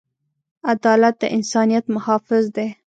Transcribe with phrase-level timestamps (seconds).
[0.73, 2.67] عدالت د انسانیت محافظ دی.